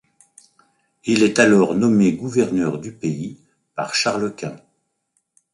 Il 1.05 1.21
est 1.21 1.37
alors 1.37 1.75
nommé 1.75 2.13
gouverneur 2.13 2.79
du 2.79 2.91
pays 2.91 3.37
par 3.75 3.93
Charles 3.93 4.33
Quint. 4.33 4.57